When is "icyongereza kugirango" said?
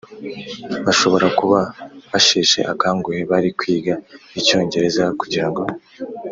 4.39-5.61